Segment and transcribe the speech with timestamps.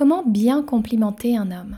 [0.00, 1.76] Comment bien complimenter un homme?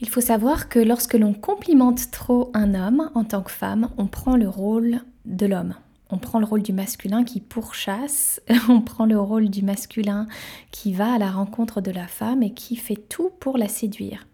[0.00, 4.06] Il faut savoir que lorsque l'on complimente trop un homme en tant que femme, on
[4.06, 5.74] prend le rôle de l'homme.
[6.10, 10.28] On prend le rôle du masculin qui pourchasse, on prend le rôle du masculin
[10.70, 14.28] qui va à la rencontre de la femme et qui fait tout pour la séduire.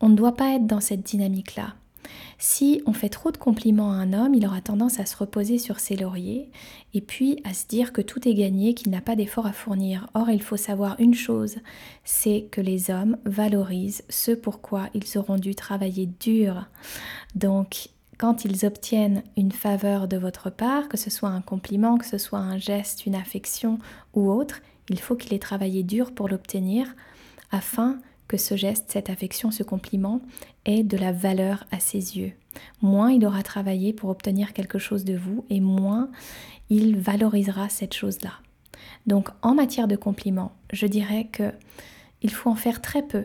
[0.00, 1.74] On ne doit pas être dans cette dynamique-là.
[2.38, 5.58] Si on fait trop de compliments à un homme, il aura tendance à se reposer
[5.58, 6.50] sur ses lauriers
[6.94, 10.08] et puis à se dire que tout est gagné, qu'il n'a pas d'effort à fournir.
[10.14, 11.56] Or, il faut savoir une chose,
[12.04, 16.66] c'est que les hommes valorisent ce pourquoi ils auront dû travailler dur.
[17.34, 22.06] Donc, quand ils obtiennent une faveur de votre part, que ce soit un compliment, que
[22.06, 23.78] ce soit un geste, une affection
[24.14, 26.94] ou autre, il faut qu'il ait travaillé dur pour l'obtenir
[27.50, 30.20] afin que ce geste, cette affection, ce compliment
[30.66, 32.32] ait de la valeur à ses yeux.
[32.82, 36.10] Moins il aura travaillé pour obtenir quelque chose de vous et moins
[36.70, 38.32] il valorisera cette chose-là.
[39.06, 41.52] Donc en matière de compliments, je dirais que
[42.20, 43.24] il faut en faire très peu.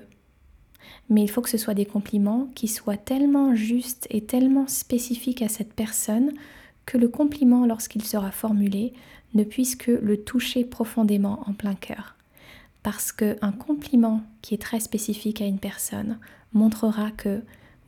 [1.09, 5.41] Mais il faut que ce soit des compliments qui soient tellement justes et tellement spécifiques
[5.41, 6.31] à cette personne
[6.85, 8.93] que le compliment, lorsqu'il sera formulé,
[9.33, 12.15] ne puisse que le toucher profondément en plein cœur
[12.83, 16.19] parce qu'un compliment qui est très spécifique à une personne
[16.53, 17.41] montrera que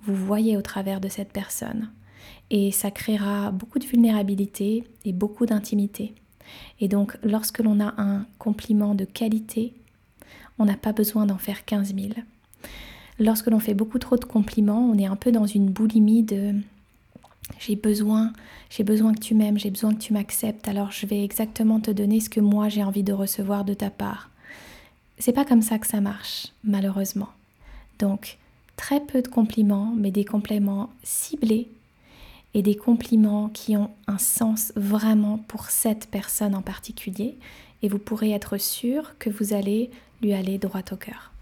[0.03, 1.89] vous voyez au travers de cette personne
[2.49, 6.13] et ça créera beaucoup de vulnérabilité et beaucoup d'intimité.
[6.79, 9.73] Et donc lorsque l'on a un compliment de qualité,
[10.59, 12.09] on n'a pas besoin d'en faire 15 000.
[13.19, 16.53] Lorsque l'on fait beaucoup trop de compliments, on est un peu dans une boulimie de
[17.59, 18.33] j'ai besoin,
[18.69, 21.91] j'ai besoin que tu m'aimes, j'ai besoin que tu m'acceptes, alors je vais exactement te
[21.91, 24.31] donner ce que moi j'ai envie de recevoir de ta part.
[25.17, 27.29] C'est pas comme ça que ça marche, malheureusement.
[27.99, 28.37] Donc,
[28.75, 31.69] très peu de compliments, mais des compliments ciblés
[32.53, 37.37] et des compliments qui ont un sens vraiment pour cette personne en particulier.
[37.81, 39.89] Et vous pourrez être sûr que vous allez
[40.21, 41.34] lui aller droit au cœur.